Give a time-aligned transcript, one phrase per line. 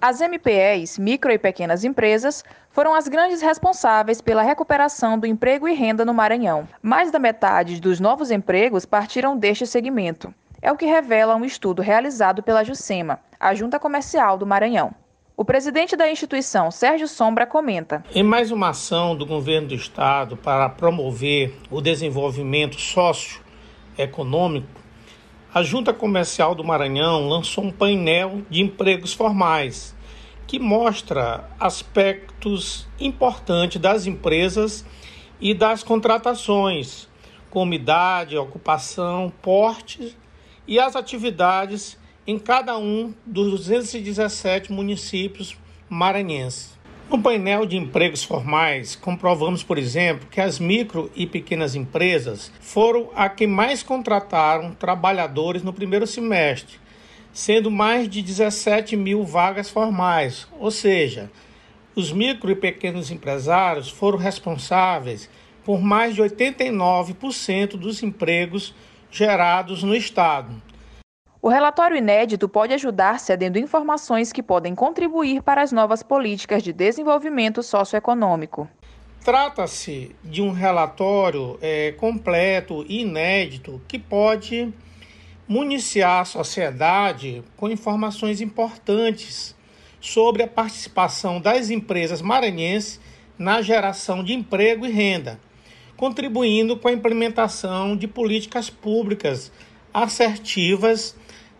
[0.00, 5.74] As MPEs, micro e pequenas empresas, foram as grandes responsáveis pela recuperação do emprego e
[5.74, 6.68] renda no Maranhão.
[6.80, 10.32] Mais da metade dos novos empregos partiram deste segmento.
[10.62, 14.94] É o que revela um estudo realizado pela Juscema, a Junta Comercial do Maranhão.
[15.36, 20.36] O presidente da instituição, Sérgio Sombra, comenta: Em mais uma ação do governo do estado
[20.36, 24.68] para promover o desenvolvimento socioeconômico,
[25.52, 29.96] a Junta Comercial do Maranhão lançou um painel de empregos formais
[30.46, 34.84] que mostra aspectos importantes das empresas
[35.40, 37.08] e das contratações,
[37.50, 40.16] como idade, ocupação, porte
[40.66, 45.56] e as atividades em cada um dos 217 municípios
[45.88, 46.77] maranhenses.
[47.10, 53.08] No painel de empregos formais, comprovamos, por exemplo, que as micro e pequenas empresas foram
[53.16, 56.76] a que mais contrataram trabalhadores no primeiro semestre,
[57.32, 61.30] sendo mais de 17 mil vagas formais, ou seja,
[61.94, 65.30] os micro e pequenos empresários foram responsáveis
[65.64, 68.74] por mais de 89% dos empregos
[69.10, 70.62] gerados no Estado.
[71.48, 76.74] O relatório inédito pode ajudar cedendo informações que podem contribuir para as novas políticas de
[76.74, 78.68] desenvolvimento socioeconômico.
[79.24, 84.70] Trata-se de um relatório é, completo e inédito que pode
[85.48, 89.56] municiar a sociedade com informações importantes
[90.02, 93.00] sobre a participação das empresas maranhenses
[93.38, 95.40] na geração de emprego e renda,
[95.96, 99.50] contribuindo com a implementação de políticas públicas
[99.94, 101.16] assertivas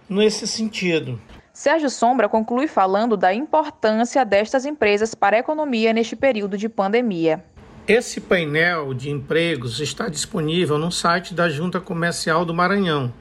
[0.08, 1.20] nesse sentido.
[1.52, 7.44] Sérgio Sombra conclui falando da importância destas empresas para a economia neste período de pandemia.
[7.86, 13.12] Esse painel de empregos está disponível no site da Junta Comercial do Maranhão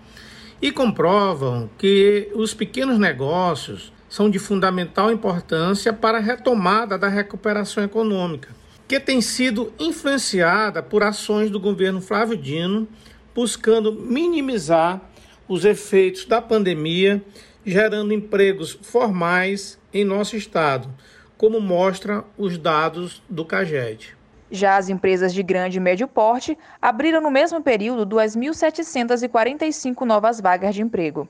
[0.61, 7.83] e comprovam que os pequenos negócios são de fundamental importância para a retomada da recuperação
[7.83, 8.49] econômica,
[8.87, 12.87] que tem sido influenciada por ações do governo Flávio Dino,
[13.33, 15.01] buscando minimizar
[15.47, 17.23] os efeitos da pandemia,
[17.65, 20.89] gerando empregos formais em nosso estado,
[21.37, 24.17] como mostram os dados do CAGED.
[24.49, 30.73] Já as empresas de grande e médio porte abriram no mesmo período 2.745 novas vagas
[30.73, 31.27] de emprego.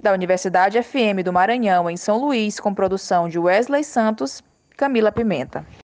[0.00, 4.44] Da Universidade FM do Maranhão, em São Luís, com produção de Wesley Santos,
[4.76, 5.66] Camila Pimenta.